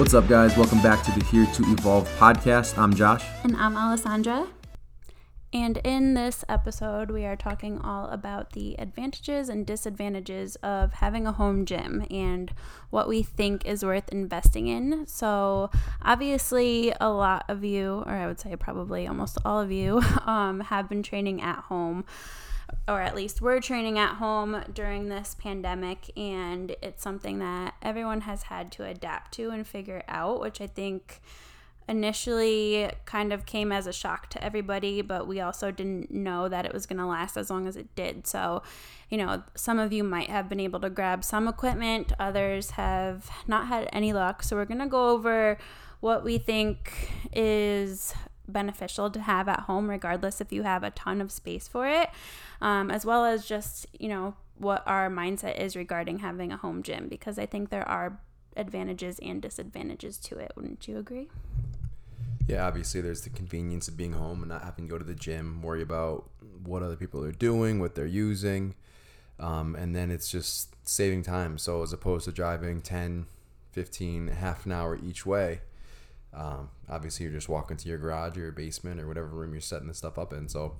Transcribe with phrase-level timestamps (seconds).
[0.00, 0.56] What's up, guys?
[0.56, 2.78] Welcome back to the Here to Evolve podcast.
[2.78, 3.22] I'm Josh.
[3.44, 4.46] And I'm Alessandra.
[5.52, 11.26] And in this episode, we are talking all about the advantages and disadvantages of having
[11.26, 12.50] a home gym and
[12.88, 15.06] what we think is worth investing in.
[15.06, 15.70] So,
[16.00, 20.60] obviously, a lot of you, or I would say probably almost all of you, um,
[20.60, 22.06] have been training at home
[22.88, 28.22] or at least we're training at home during this pandemic and it's something that everyone
[28.22, 31.20] has had to adapt to and figure out which i think
[31.90, 36.64] initially kind of came as a shock to everybody but we also didn't know that
[36.64, 38.26] it was going to last as long as it did.
[38.28, 38.62] So
[39.10, 43.28] you know some of you might have been able to grab some equipment others have
[43.48, 44.44] not had any luck.
[44.44, 45.58] So we're going to go over
[45.98, 48.14] what we think is
[48.50, 52.10] beneficial to have at home, regardless if you have a ton of space for it,
[52.60, 56.82] um, as well as just, you know, what our mindset is regarding having a home
[56.82, 58.20] gym, because I think there are
[58.56, 60.52] advantages and disadvantages to it.
[60.54, 61.28] Wouldn't you agree?
[62.46, 65.14] Yeah, obviously, there's the convenience of being home and not having to go to the
[65.14, 66.28] gym, worry about
[66.64, 68.74] what other people are doing, what they're using.
[69.38, 71.58] Um, and then it's just saving time.
[71.58, 73.26] So, as opposed to driving 10,
[73.72, 75.60] 15, half an hour each way,
[76.32, 79.60] um, obviously, you're just walking to your garage or your basement or whatever room you're
[79.60, 80.48] setting this stuff up in.
[80.48, 80.76] So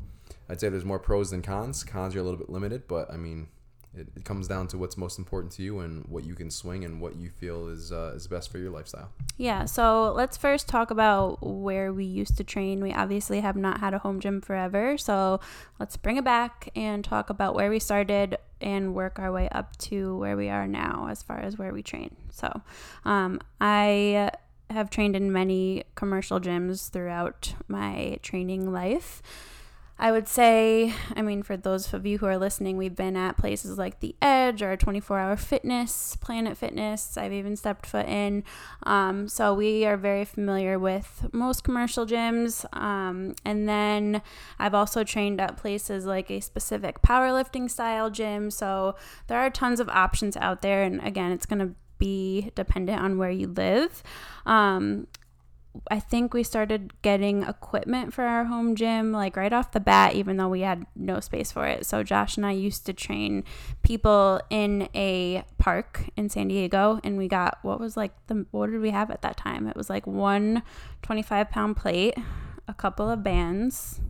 [0.49, 1.85] I'd say there's more pros than cons.
[1.85, 3.49] Cons are a little bit limited, but I mean,
[3.93, 6.85] it, it comes down to what's most important to you and what you can swing
[6.85, 9.11] and what you feel is uh, is best for your lifestyle.
[9.37, 9.65] Yeah.
[9.65, 12.83] So let's first talk about where we used to train.
[12.83, 15.41] We obviously have not had a home gym forever, so
[15.81, 19.77] let's bring it back and talk about where we started and work our way up
[19.79, 22.15] to where we are now as far as where we train.
[22.31, 22.61] So
[23.05, 24.31] um, I
[24.71, 29.23] have trained in many commercial gyms throughout my training life.
[30.03, 33.37] I would say, I mean, for those of you who are listening, we've been at
[33.37, 37.19] places like The Edge or 24 Hour Fitness, Planet Fitness.
[37.19, 38.43] I've even stepped foot in.
[38.85, 42.65] Um, so we are very familiar with most commercial gyms.
[42.75, 44.23] Um, and then
[44.59, 48.51] I've also trained at places like a specific powerlifting style gym.
[48.51, 50.83] So there are tons of options out there.
[50.83, 54.03] And again, it's going to be dependent on where you live.
[54.45, 55.07] Um,
[55.89, 60.15] I think we started getting equipment for our home gym like right off the bat,
[60.15, 61.87] even though we had no space for it.
[61.87, 63.45] So Josh and I used to train
[63.83, 68.71] people in a park in San Diego, and we got what was like the what
[68.71, 69.69] did we have at that time?
[69.69, 70.63] It was like one
[71.03, 72.15] 25 pound plate,
[72.67, 74.01] a couple of bands,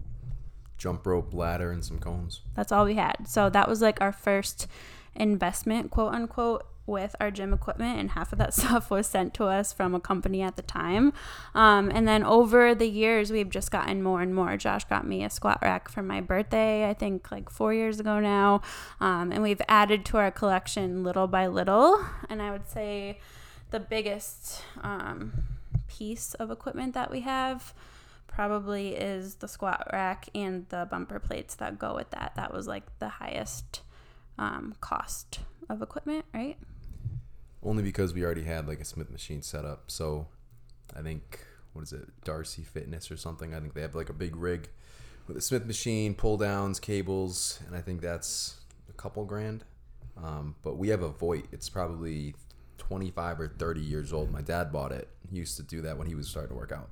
[0.79, 2.41] jump rope, ladder, and some cones.
[2.55, 3.29] That's all we had.
[3.29, 4.67] So that was like our first
[5.15, 9.45] investment, quote unquote, with our gym equipment, and half of that stuff was sent to
[9.45, 11.13] us from a company at the time.
[11.55, 14.57] Um, and then over the years, we've just gotten more and more.
[14.57, 18.21] Josh got me a squat rack for my birthday, I think like four years ago
[18.21, 18.61] now.
[19.01, 22.05] Um, and we've added to our collection little by little.
[22.29, 23.21] And I would say
[23.71, 25.45] the biggest um,
[25.89, 27.73] piece of equipment that we have
[28.27, 32.33] probably is the squat rack and the bumper plates that go with that.
[32.37, 33.83] That was like the highest
[34.39, 36.57] um, cost of equipment, right?
[37.63, 39.91] Only because we already had like a Smith machine set up.
[39.91, 40.29] So
[40.97, 41.41] I think
[41.73, 43.55] what is it, Marcy Fitness or something?
[43.55, 44.69] I think they have like a big rig
[45.27, 48.57] with a Smith machine, pull downs, cables, and I think that's
[48.89, 49.65] a couple grand.
[50.17, 51.45] Um, but we have a Voit.
[51.53, 52.35] It's probably
[52.79, 54.31] 25 or 30 years old.
[54.33, 55.09] My dad bought it.
[55.31, 56.91] He used to do that when he was starting to work out.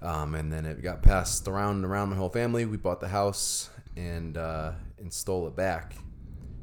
[0.00, 2.64] Um, and then it got passed around and around my whole family.
[2.66, 5.96] We bought the house and uh, and stole it back.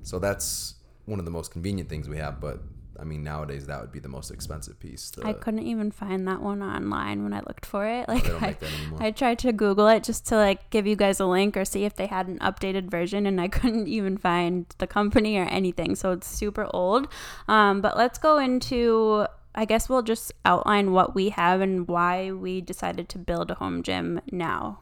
[0.03, 0.75] So that's
[1.05, 2.61] one of the most convenient things we have, but
[3.01, 5.09] I mean, nowadays that would be the most expensive piece.
[5.11, 8.07] To, I couldn't even find that one online when I looked for it.
[8.07, 8.57] Like I,
[8.99, 11.85] I tried to Google it just to like give you guys a link or see
[11.85, 15.95] if they had an updated version, and I couldn't even find the company or anything.
[15.95, 17.07] So it's super old.
[17.47, 19.25] Um, but let's go into.
[19.53, 23.55] I guess we'll just outline what we have and why we decided to build a
[23.55, 24.79] home gym now.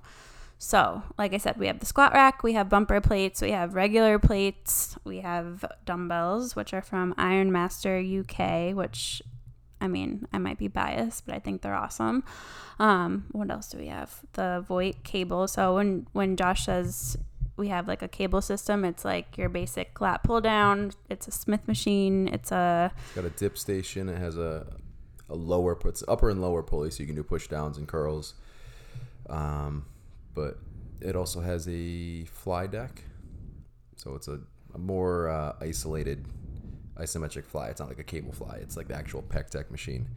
[0.62, 3.76] So, like I said, we have the squat rack, we have bumper plates, we have
[3.76, 9.22] regular plates, we have dumbbells, which are from Iron Master UK, which
[9.80, 12.26] I mean, I might be biased, but I think they're awesome.
[12.78, 14.20] Um, what else do we have?
[14.34, 15.48] The Voit cable.
[15.48, 17.18] So when when Josh says
[17.56, 20.92] we have like a cable system, it's like your basic lat pull down.
[21.10, 22.28] It's a Smith machine.
[22.28, 22.92] It's a.
[23.06, 24.10] It's got a dip station.
[24.10, 24.68] It has a
[25.30, 28.34] a lower puts upper and lower pulley, so you can do push downs and curls.
[29.30, 29.86] Um,
[30.34, 30.60] but
[31.02, 33.04] it also has a fly deck.
[33.96, 34.40] So it's a,
[34.74, 36.26] a more uh, isolated
[36.98, 37.70] isometric fly.
[37.70, 38.60] It's not like a cable fly.
[38.62, 40.08] It's like the actual PEC machine.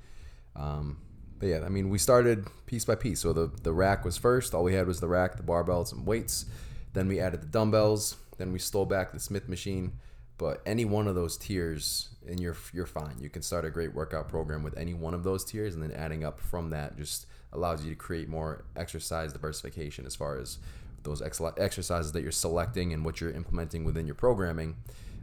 [0.57, 0.99] Um,
[1.39, 3.21] but yeah, I mean, we started piece by piece.
[3.21, 4.55] So the, the rack was first.
[4.55, 6.47] All we had was the rack, the barbells, and weights.
[6.93, 8.17] Then we added the dumbbells.
[8.39, 9.93] Then we stole back the Smith machine.
[10.43, 13.15] But any one of those tiers, and you're you're fine.
[13.21, 15.93] You can start a great workout program with any one of those tiers, and then
[15.93, 20.59] adding up from that just allows you to create more exercise diversification as far as
[21.05, 24.75] those ex- exercises that you're selecting and what you're implementing within your programming.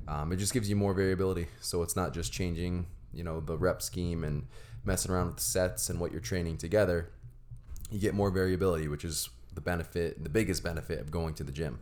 [0.07, 1.47] Um, it just gives you more variability.
[1.59, 4.47] So it's not just changing, you know, the rep scheme and
[4.85, 7.09] messing around with the sets and what you're training together.
[7.91, 11.51] You get more variability, which is the benefit, the biggest benefit of going to the
[11.51, 11.79] gym.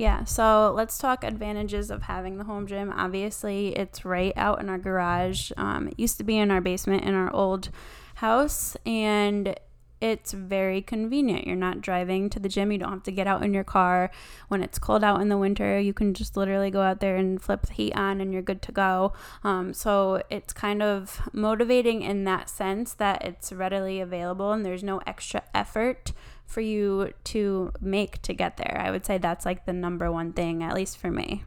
[0.00, 2.90] Yeah, so let's talk advantages of having the home gym.
[2.90, 5.52] Obviously, it's right out in our garage.
[5.58, 7.68] Um, it used to be in our basement in our old
[8.14, 9.54] house, and
[10.00, 11.46] it's very convenient.
[11.46, 12.72] You're not driving to the gym.
[12.72, 14.10] You don't have to get out in your car.
[14.48, 17.38] When it's cold out in the winter, you can just literally go out there and
[17.38, 19.12] flip the heat on and you're good to go.
[19.44, 24.82] Um, so it's kind of motivating in that sense that it's readily available and there's
[24.82, 26.14] no extra effort
[26.50, 28.76] for you to make to get there.
[28.78, 31.44] I would say that's like the number one thing, at least for me.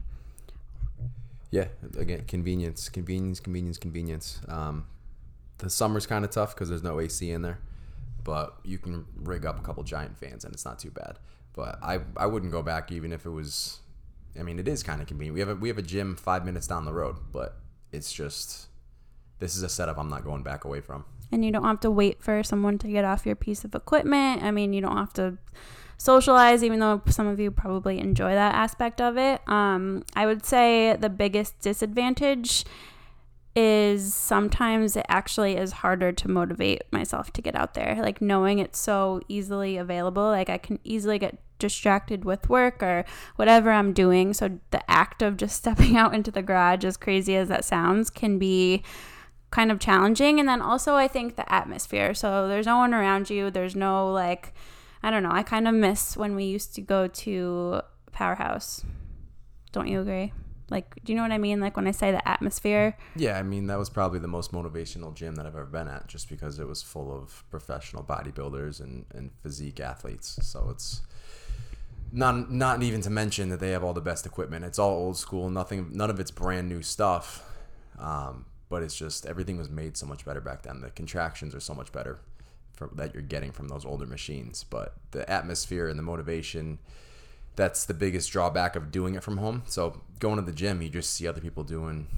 [1.50, 4.40] Yeah, again, convenience, convenience, convenience, convenience.
[4.48, 4.86] Um,
[5.58, 7.60] the summer's kind of tough because there's no AC in there
[8.24, 11.18] but you can rig up a couple giant fans and it's not too bad.
[11.52, 13.80] But I I wouldn't go back even if it was.
[14.36, 15.34] I mean, it is kind of convenient.
[15.34, 17.56] We have a, we have a gym five minutes down the road, but
[17.92, 18.66] it's just
[19.38, 21.04] this is a setup I'm not going back away from.
[21.34, 24.42] And you don't have to wait for someone to get off your piece of equipment.
[24.42, 25.36] I mean, you don't have to
[25.98, 29.40] socialize, even though some of you probably enjoy that aspect of it.
[29.48, 32.64] Um, I would say the biggest disadvantage
[33.56, 37.98] is sometimes it actually is harder to motivate myself to get out there.
[38.00, 43.04] Like knowing it's so easily available, like I can easily get distracted with work or
[43.36, 44.34] whatever I'm doing.
[44.34, 48.10] So the act of just stepping out into the garage, as crazy as that sounds,
[48.10, 48.82] can be
[49.54, 50.40] kind of challenging.
[50.40, 52.12] And then also, I think the atmosphere.
[52.12, 54.52] So there's no one around you, there's no like,
[55.00, 57.80] I don't know, I kind of miss when we used to go to
[58.10, 58.84] Powerhouse.
[59.70, 60.32] Don't you agree?
[60.70, 61.60] Like, do you know what I mean?
[61.60, 62.96] Like when I say the atmosphere.
[63.14, 66.08] Yeah, I mean that was probably the most motivational gym that I've ever been at,
[66.08, 70.36] just because it was full of professional bodybuilders and, and physique athletes.
[70.42, 71.02] So it's
[72.10, 74.64] not not even to mention that they have all the best equipment.
[74.64, 75.48] It's all old school.
[75.48, 77.44] Nothing, none of it's brand new stuff.
[78.00, 80.80] Um, but it's just everything was made so much better back then.
[80.80, 82.18] The contractions are so much better
[82.94, 84.64] that you're getting from those older machines.
[84.68, 86.80] But the atmosphere and the motivation
[87.54, 89.62] that's the biggest drawback of doing it from home.
[89.66, 92.08] So going to the gym, you just see other people doing,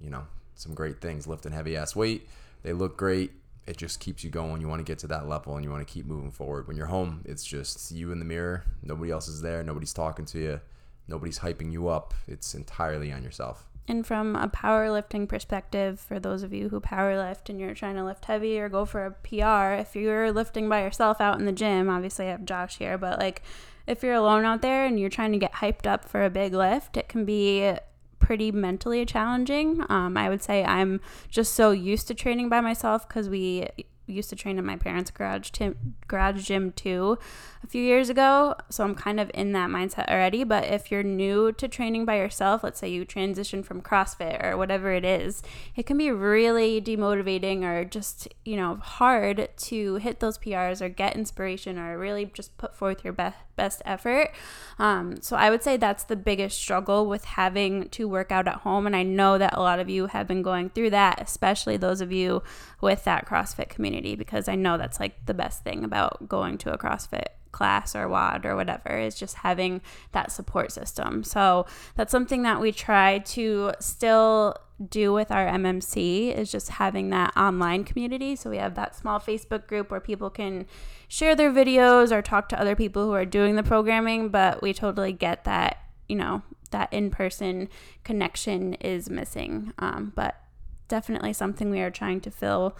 [0.00, 2.28] you know, some great things, lifting heavy ass weight.
[2.62, 3.32] They look great.
[3.66, 4.60] It just keeps you going.
[4.60, 6.68] You want to get to that level and you want to keep moving forward.
[6.68, 8.62] When you're home, it's just you in the mirror.
[8.80, 9.64] Nobody else is there.
[9.64, 10.60] Nobody's talking to you.
[11.08, 12.14] Nobody's hyping you up.
[12.28, 13.66] It's entirely on yourself.
[13.88, 18.04] And from a powerlifting perspective, for those of you who powerlift and you're trying to
[18.04, 21.52] lift heavy or go for a PR, if you're lifting by yourself out in the
[21.52, 23.42] gym, obviously I have Josh here, but like
[23.86, 26.52] if you're alone out there and you're trying to get hyped up for a big
[26.52, 27.76] lift, it can be
[28.18, 29.84] pretty mentally challenging.
[29.88, 33.68] Um, I would say I'm just so used to training by myself because we
[34.06, 37.18] used to train in my parents' garage tim- garage gym too
[37.62, 38.54] a few years ago.
[38.70, 40.44] So I'm kind of in that mindset already.
[40.44, 44.56] But if you're new to training by yourself, let's say you transition from CrossFit or
[44.56, 45.42] whatever it is,
[45.74, 50.88] it can be really demotivating or just, you know, hard to hit those PRs or
[50.88, 54.30] get inspiration or really just put forth your best best effort.
[54.78, 58.56] Um, so I would say that's the biggest struggle with having to work out at
[58.56, 58.86] home.
[58.86, 62.00] And I know that a lot of you have been going through that, especially those
[62.00, 62.42] of you
[62.80, 66.72] with that CrossFit community, because I know that's like the best thing about going to
[66.72, 69.80] a CrossFit class or WOD or whatever is just having
[70.12, 71.24] that support system.
[71.24, 74.56] So that's something that we try to still
[74.90, 78.36] do with our MMC is just having that online community.
[78.36, 80.66] So we have that small Facebook group where people can
[81.08, 84.74] share their videos or talk to other people who are doing the programming, but we
[84.74, 87.70] totally get that, you know, that in person
[88.04, 89.72] connection is missing.
[89.78, 90.42] Um, but
[90.88, 92.76] definitely something we are trying to fill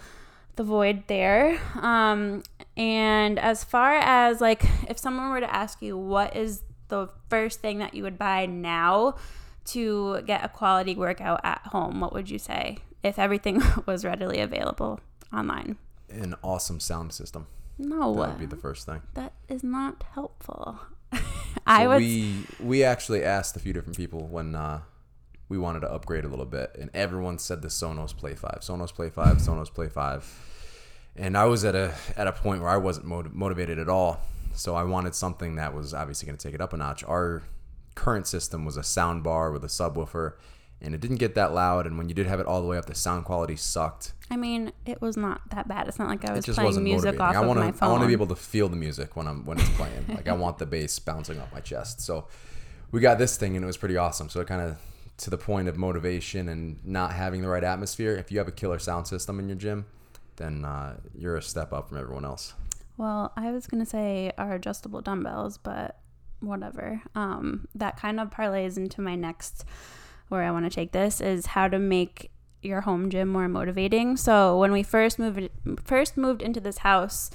[0.57, 1.59] the void there.
[1.75, 2.43] Um,
[2.75, 7.61] and as far as like, if someone were to ask you, what is the first
[7.61, 9.15] thing that you would buy now
[9.65, 14.39] to get a quality workout at home, what would you say if everything was readily
[14.39, 14.99] available
[15.33, 15.77] online?
[16.09, 17.47] An awesome sound system.
[17.77, 19.01] No, that would be the first thing.
[19.13, 20.79] That is not helpful.
[21.67, 21.99] I so would.
[21.99, 24.81] We we actually asked a few different people when uh,
[25.49, 28.93] we wanted to upgrade a little bit, and everyone said the Sonos Play Five, Sonos
[28.93, 30.25] Play Five, Sonos Play Five,
[31.15, 34.19] and I was at a at a point where I wasn't motiv- motivated at all.
[34.53, 37.03] So I wanted something that was obviously going to take it up a notch.
[37.03, 37.43] Our
[37.95, 40.33] current system was a sound bar with a subwoofer,
[40.81, 41.85] and it didn't get that loud.
[41.85, 44.13] And when you did have it all the way up, the sound quality sucked.
[44.31, 45.87] I mean, it was not that bad.
[45.87, 47.21] It's not like I was playing music motivating.
[47.21, 47.89] off I wanna, of my phone.
[47.89, 50.05] I want to be able to feel the music when I'm when it's playing.
[50.09, 52.01] like I want the bass bouncing off my chest.
[52.01, 52.27] So
[52.91, 54.27] we got this thing, and it was pretty awesome.
[54.29, 54.77] So it kind of
[55.17, 58.51] to the point of motivation and not having the right atmosphere, if you have a
[58.51, 59.85] killer sound system in your gym,
[60.35, 62.53] then uh, you're a step up from everyone else.
[62.97, 65.99] Well, I was gonna say our adjustable dumbbells, but
[66.39, 67.01] whatever.
[67.15, 69.65] Um, that kind of parlays into my next
[70.29, 72.31] where I want to take this is how to make
[72.61, 74.17] your home gym more motivating.
[74.17, 75.49] So when we first moved
[75.83, 77.31] first moved into this house,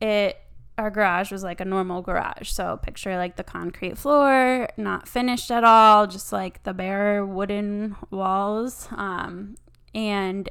[0.00, 0.38] it
[0.78, 2.50] our garage was like a normal garage.
[2.50, 7.96] So picture like the concrete floor, not finished at all, just like the bare wooden
[8.10, 8.88] walls.
[8.92, 9.56] Um,
[9.94, 10.48] and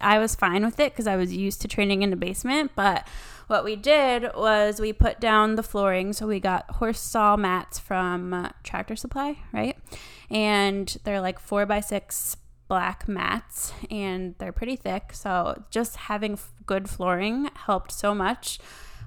[0.00, 2.72] I was fine with it because I was used to training in the basement.
[2.74, 3.06] But
[3.48, 6.12] what we did was we put down the flooring.
[6.12, 9.76] So we got horse stall mats from uh, Tractor Supply, right?
[10.30, 12.36] And they're like four by six
[12.68, 15.12] black mats and they're pretty thick.
[15.12, 18.58] So just having good flooring helped so much.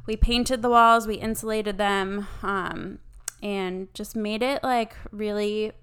[0.05, 3.00] We painted the walls, we insulated them, um,
[3.41, 5.74] and just made it like really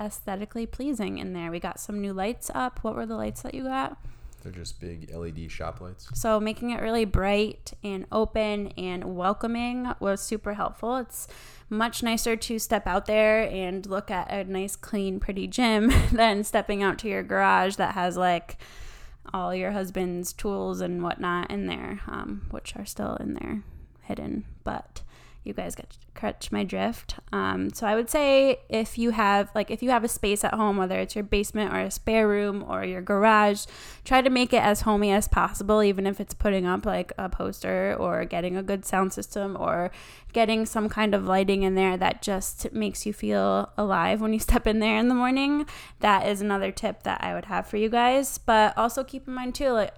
[0.00, 1.50] aesthetically pleasing in there.
[1.50, 2.80] We got some new lights up.
[2.82, 3.96] What were the lights that you got?
[4.42, 6.08] They're just big LED shop lights.
[6.14, 10.96] So making it really bright and open and welcoming was super helpful.
[10.96, 11.28] It's
[11.70, 16.42] much nicer to step out there and look at a nice, clean, pretty gym than
[16.42, 18.58] stepping out to your garage that has like
[19.32, 23.62] all your husband's tools and whatnot in there, um, which are still in there
[24.02, 24.44] hidden.
[24.64, 25.01] But
[25.44, 27.16] you guys get catch my drift.
[27.32, 30.54] Um, so I would say if you have like if you have a space at
[30.54, 33.64] home, whether it's your basement or a spare room or your garage,
[34.04, 37.28] try to make it as homey as possible, even if it's putting up like a
[37.28, 39.90] poster or getting a good sound system or
[40.32, 44.38] getting some kind of lighting in there that just makes you feel alive when you
[44.52, 45.66] step in there in the morning.
[46.00, 48.38] That is another tip that I would have for you guys.
[48.38, 49.94] But also keep in mind too, like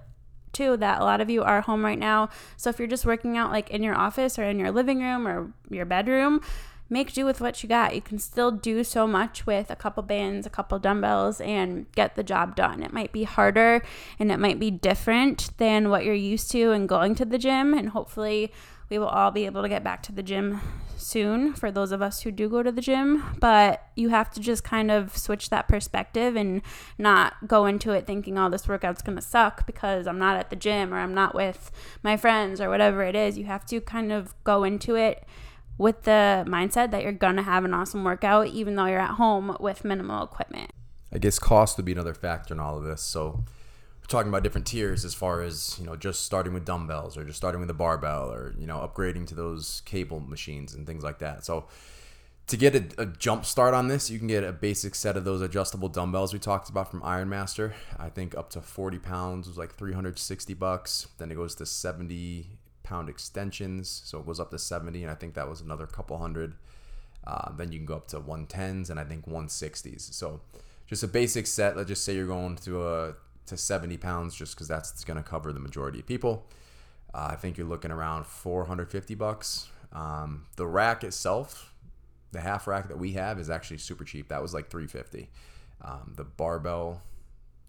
[0.55, 2.29] too that a lot of you are home right now.
[2.57, 5.27] So if you're just working out like in your office or in your living room
[5.27, 6.41] or your bedroom,
[6.89, 7.95] make do with what you got.
[7.95, 12.15] You can still do so much with a couple bands, a couple dumbbells, and get
[12.15, 12.83] the job done.
[12.83, 13.83] It might be harder
[14.19, 17.73] and it might be different than what you're used to and going to the gym.
[17.73, 18.51] And hopefully,
[18.89, 20.61] we will all be able to get back to the gym
[20.97, 24.39] soon for those of us who do go to the gym, but you have to
[24.39, 26.61] just kind of switch that perspective and
[26.97, 30.49] not go into it thinking, oh, this workout's going to suck because I'm not at
[30.49, 31.71] the gym or I'm not with
[32.03, 33.37] my friends or whatever it is.
[33.37, 35.25] You have to kind of go into it
[35.77, 39.15] with the mindset that you're going to have an awesome workout even though you're at
[39.15, 40.71] home with minimal equipment.
[41.11, 43.01] I guess cost would be another factor in all of this.
[43.01, 43.43] So
[44.07, 47.37] talking about different tiers as far as you know just starting with dumbbells or just
[47.37, 51.19] starting with a barbell or you know upgrading to those cable machines and things like
[51.19, 51.45] that.
[51.45, 51.65] So
[52.47, 55.23] to get a, a, jump start on this you can get a basic set of
[55.23, 59.57] those adjustable dumbbells we talked about from ironmaster i think up to 40 pounds was
[59.57, 61.07] like 360 bucks.
[61.17, 62.47] Then it goes to 70
[62.83, 64.03] pound extensions.
[64.05, 66.55] So it goes up to 70 and i think that was another couple hundred.
[67.25, 70.41] Uh, then you can go up to 110s and i think 160s so
[70.87, 71.75] just a basic set.
[71.75, 73.13] Let's just say you're going to a
[73.47, 76.47] to 70 pounds just because that's going to cover the majority of people.
[77.13, 79.67] Uh, I think you're looking around 450 bucks.
[79.93, 81.73] Um, the rack itself,
[82.31, 84.27] the half rack that we have, is actually super cheap.
[84.27, 85.29] That was like 350.
[85.81, 87.01] Um, the barbell,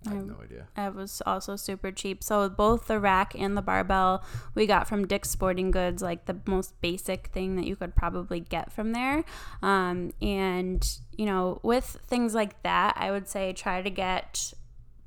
[0.06, 0.68] I have no idea.
[0.76, 2.23] It was also super cheap.
[2.23, 6.38] So both the rack and the barbell we got from Dick's Sporting Goods, like the
[6.47, 9.25] most basic thing that you could probably get from there.
[9.62, 14.52] Um, and you know, with things like that, I would say try to get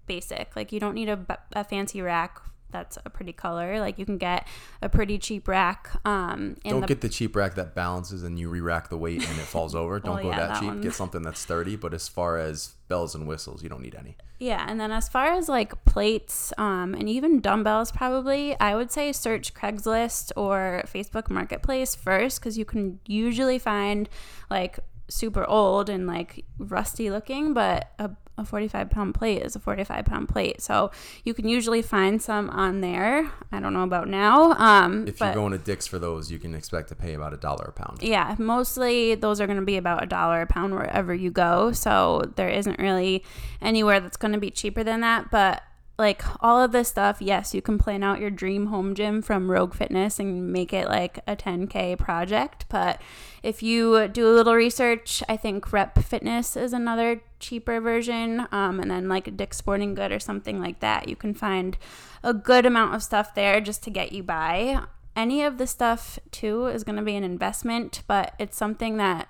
[0.10, 0.56] basic.
[0.58, 3.80] Like you don't need a, a fancy rack that's a pretty color.
[3.80, 4.48] Like you can get
[4.82, 5.90] a pretty cheap rack.
[6.06, 9.40] Um, Don't the, get the cheap rack that balances and you re-rack the weight and
[9.40, 10.00] it falls over.
[10.00, 10.68] Don't well, go yeah, that, that, cheap.
[10.68, 10.82] One.
[10.82, 11.76] Get something that's sturdy.
[11.76, 14.18] But as far as bells and whistles, you don't need any.
[14.40, 18.92] Yeah, and then as far as like plates um, and even dumbbells, probably I would
[18.92, 24.08] say search Craigslist or Facebook Marketplace first because you can usually find
[24.50, 29.60] like super old and like rusty looking, but a, a 45 pound plate is a
[29.60, 30.62] 45 pound plate.
[30.62, 30.92] So
[31.24, 33.30] you can usually find some on there.
[33.52, 34.52] I don't know about now.
[34.54, 37.38] Um, if you're going to Dick's for those, you can expect to pay about a
[37.38, 38.00] dollar a pound.
[38.02, 41.72] Yeah, mostly those are going to be about a dollar a pound wherever you go.
[41.72, 43.24] So there isn't really
[43.62, 45.32] anywhere that's going to be cheaper than that.
[45.32, 45.64] But
[46.00, 49.52] like all of this stuff, yes, you can plan out your dream home gym from
[49.52, 52.66] Rogue Fitness and make it like a 10K project.
[52.70, 53.02] But
[53.44, 58.48] if you do a little research, I think Rep Fitness is another cheaper version.
[58.52, 61.10] Um, and then like Dick's Sporting Good or something like that.
[61.10, 61.78] You can find
[62.24, 64.82] a good amount of stuff there just to get you by.
[65.16, 69.28] Any of the stuff, too, is going to be an investment, but it's something that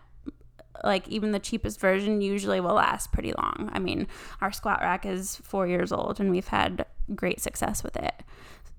[0.84, 3.70] like even the cheapest version usually will last pretty long.
[3.74, 4.08] I mean,
[4.42, 6.86] our squat rack is four years old and we've had
[7.16, 8.14] great success with it.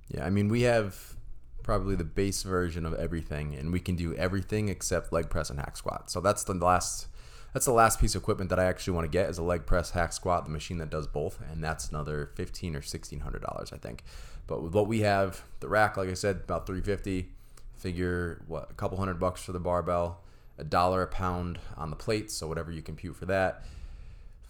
[0.09, 1.17] Yeah, I mean, we have
[1.63, 5.59] probably the base version of everything, and we can do everything except leg press and
[5.59, 6.11] hack squat.
[6.11, 7.07] So that's the last
[7.53, 9.67] that's the last piece of equipment that I actually want to get is a leg
[9.67, 13.43] press hack squat, the machine that does both, and that's another fifteen or sixteen hundred
[13.43, 14.05] dollars, I think.
[14.47, 17.31] But with what we have, the rack, like I said, about three fifty.
[17.77, 20.21] Figure what a couple hundred bucks for the barbell,
[20.61, 23.65] a dollar a pound on the plates, so whatever you compute for that.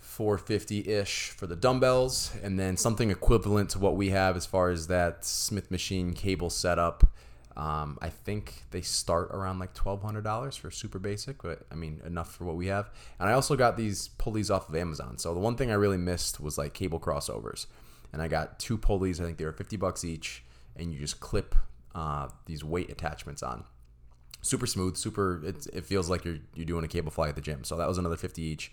[0.03, 4.89] 450-ish for the dumbbells and then something equivalent to what we have as far as
[4.89, 7.05] that smith machine cable setup.
[7.57, 12.33] Um, i think they start around like $1200 for super basic but i mean enough
[12.35, 12.91] for what we have.
[13.19, 15.19] And i also got these pulleys off of amazon.
[15.19, 17.67] So the one thing i really missed was like cable crossovers.
[18.13, 20.45] And i got two pulleys i think they were 50 bucks each
[20.77, 21.55] and you just clip
[21.95, 23.65] uh, these weight attachments on
[24.43, 27.41] super smooth super it, it feels like you're, you're doing a cable fly at the
[27.41, 28.73] gym so that was another 50 each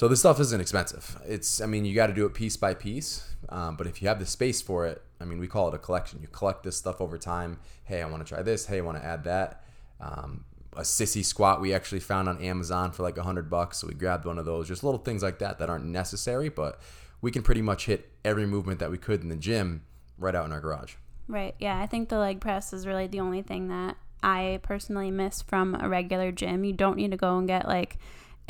[0.00, 1.20] so this stuff isn't expensive.
[1.26, 3.34] It's, I mean, you got to do it piece by piece.
[3.50, 5.78] Um, but if you have the space for it, I mean, we call it a
[5.78, 6.20] collection.
[6.22, 7.58] You collect this stuff over time.
[7.84, 8.64] Hey, I want to try this.
[8.64, 9.62] Hey, I want to add that.
[10.00, 13.76] Um, a sissy squat we actually found on Amazon for like a hundred bucks.
[13.76, 14.68] So we grabbed one of those.
[14.68, 16.80] Just little things like that that aren't necessary, but
[17.20, 19.82] we can pretty much hit every movement that we could in the gym
[20.16, 20.94] right out in our garage.
[21.28, 21.54] Right.
[21.58, 21.78] Yeah.
[21.78, 25.76] I think the leg press is really the only thing that I personally miss from
[25.80, 26.64] a regular gym.
[26.64, 27.98] You don't need to go and get like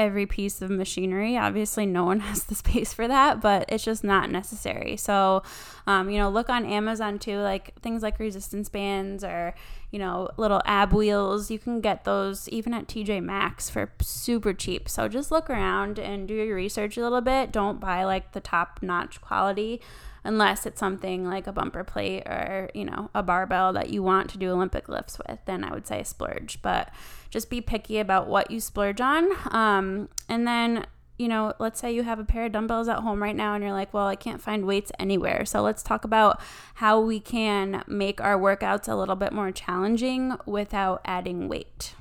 [0.00, 1.36] every piece of machinery.
[1.36, 4.96] Obviously, no one has the space for that, but it's just not necessary.
[4.96, 5.42] So,
[5.86, 9.54] um, you know, look on Amazon too, like things like resistance bands or,
[9.90, 11.50] you know, little ab wheels.
[11.50, 14.88] You can get those even at TJ Maxx for super cheap.
[14.88, 17.52] So just look around and do your research a little bit.
[17.52, 19.82] Don't buy like the top notch quality
[20.24, 24.30] unless it's something like a bumper plate or, you know, a barbell that you want
[24.30, 26.60] to do Olympic lifts with, then I would say splurge.
[26.62, 26.90] But
[27.30, 29.30] just be picky about what you splurge on.
[29.54, 30.86] Um, and then,
[31.16, 33.62] you know, let's say you have a pair of dumbbells at home right now and
[33.62, 35.44] you're like, well, I can't find weights anywhere.
[35.44, 36.40] So let's talk about
[36.74, 41.94] how we can make our workouts a little bit more challenging without adding weight.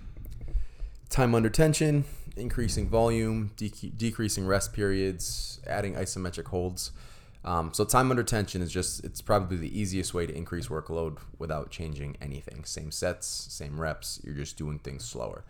[1.10, 2.06] Time under tension,
[2.38, 6.92] increasing volume, dec- decreasing rest periods, adding isometric holds.
[7.46, 11.18] Um, so time under tension is just it's probably the easiest way to increase workload
[11.38, 12.66] without changing anything.
[12.66, 14.20] Same sets, same reps.
[14.24, 15.46] You're just doing things slower.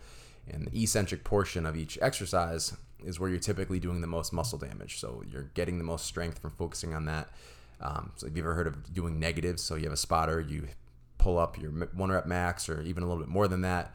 [0.48, 2.74] And the eccentric portion of each exercise
[3.04, 4.98] is where you're typically doing the most muscle damage.
[4.98, 7.28] So you're getting the most strength from focusing on that.
[7.80, 9.62] Um, so if you've ever heard of doing negatives?
[9.62, 10.68] So you have a spotter, you
[11.18, 13.94] pull up your one rep max or even a little bit more than that.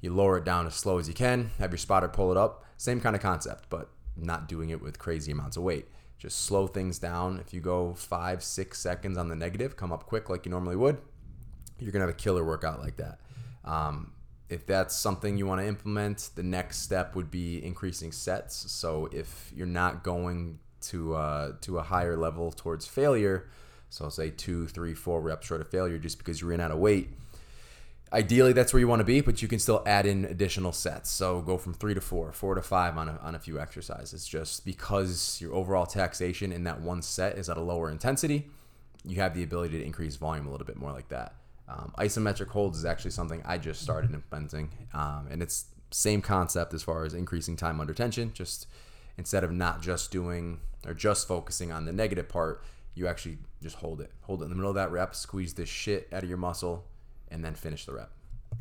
[0.00, 1.50] You lower it down as slow as you can.
[1.58, 2.64] Have your spotter pull it up.
[2.76, 5.88] Same kind of concept, but not doing it with crazy amounts of weight
[6.22, 7.40] just slow things down.
[7.44, 10.76] If you go five, six seconds on the negative, come up quick like you normally
[10.76, 10.98] would,
[11.80, 13.18] you're gonna have a killer workout like that.
[13.64, 14.12] Um,
[14.48, 18.70] if that's something you want to implement, the next step would be increasing sets.
[18.70, 23.48] So if you're not going to uh, to a higher level towards failure,
[23.88, 26.70] so I'll say two, three, four reps short of failure, just because you ran out
[26.70, 27.10] of weight,
[28.12, 31.10] ideally that's where you want to be, but you can still add in additional sets.
[31.10, 34.26] So go from three to four, four to five on a, on a few exercises.
[34.26, 38.50] Just because your overall taxation in that one set is at a lower intensity,
[39.04, 41.34] you have the ability to increase volume a little bit more like that.
[41.68, 46.74] Um, isometric holds is actually something I just started implementing, um, and it's same concept
[46.74, 48.32] as far as increasing time under tension.
[48.34, 48.66] Just
[49.16, 52.62] instead of not just doing or just focusing on the negative part,
[52.94, 55.64] you actually just hold it, hold it in the middle of that rep, squeeze the
[55.64, 56.84] shit out of your muscle,
[57.32, 58.10] and then finish the rep.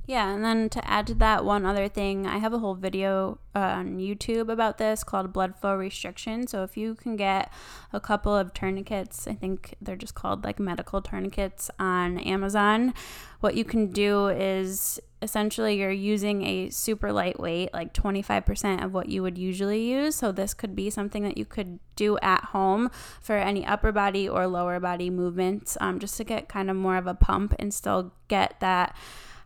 [0.08, 3.39] Yeah, and then to add to that, one other thing, I have a whole video
[3.56, 6.47] on YouTube about this called blood flow restriction.
[6.47, 7.51] So if you can get
[7.93, 12.93] a couple of tourniquets, I think they're just called like medical tourniquets on Amazon,
[13.41, 19.10] what you can do is essentially you're using a super lightweight, like 25% of what
[19.10, 20.15] you would usually use.
[20.15, 22.89] So this could be something that you could do at home
[23.21, 26.97] for any upper body or lower body movements, um, just to get kind of more
[26.97, 28.95] of a pump and still get that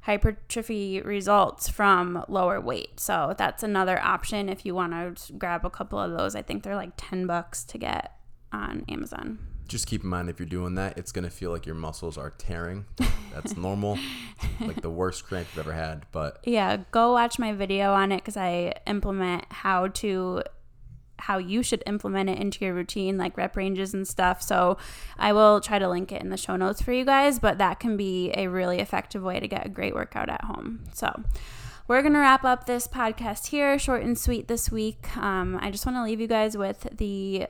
[0.06, 3.00] hypertrophy results from lower weight.
[3.00, 6.36] So that's another option if you want to grab a couple of those.
[6.36, 8.16] I think they're like 10 bucks to get
[8.52, 9.40] on Amazon.
[9.68, 12.20] Just keep in mind if you're doing that, it's going to feel like your muscles
[12.20, 12.86] are tearing.
[13.34, 13.98] That's normal.
[14.62, 18.24] like the worst cramp you've ever had, but Yeah, go watch my video on it
[18.24, 20.44] cuz I implement how to
[21.18, 24.42] how you should implement it into your routine, like rep ranges and stuff.
[24.42, 24.78] So
[25.18, 27.80] I will try to link it in the show notes for you guys, but that
[27.80, 30.84] can be a really effective way to get a great workout at home.
[30.94, 31.24] So
[31.88, 35.16] we're going to wrap up this podcast here, short and sweet this week.
[35.18, 37.48] Um, I just want to leave you guys with the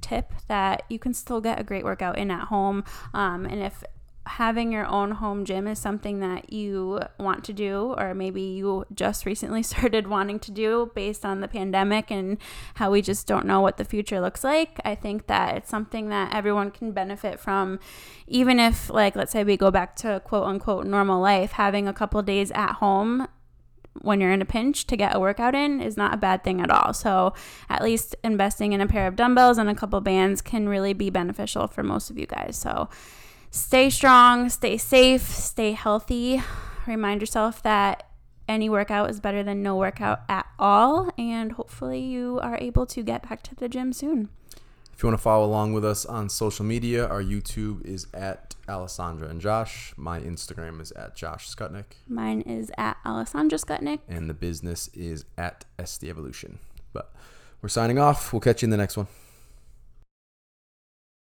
[0.00, 2.84] tip that you can still get a great workout in at home.
[3.14, 3.82] Um, and if
[4.26, 8.84] having your own home gym is something that you want to do, or maybe you
[8.94, 12.38] just recently started wanting to do based on the pandemic and
[12.74, 16.08] how we just don't know what the future looks like, I think that it's something
[16.10, 17.80] that everyone can benefit from.
[18.26, 21.92] Even if, like, let's say we go back to quote unquote normal life, having a
[21.92, 23.28] couple days at home
[24.00, 26.60] when you're in a pinch to get a workout in is not a bad thing
[26.60, 26.94] at all.
[26.94, 27.34] So,
[27.68, 31.10] at least investing in a pair of dumbbells and a couple bands can really be
[31.10, 32.56] beneficial for most of you guys.
[32.56, 32.88] So,
[33.52, 36.42] stay strong, stay safe, stay healthy.
[36.86, 38.08] Remind yourself that
[38.48, 41.10] any workout is better than no workout at all.
[41.16, 44.30] And hopefully, you are able to get back to the gym soon.
[44.92, 48.54] If you want to follow along with us on social media, our YouTube is at
[48.68, 49.94] Alessandra and Josh.
[49.96, 51.84] My Instagram is at Josh Skutnik.
[52.08, 54.00] Mine is at Alessandra Skutnik.
[54.08, 56.58] And the business is at SD Evolution.
[56.92, 57.12] But
[57.60, 58.32] we're signing off.
[58.32, 59.08] We'll catch you in the next one.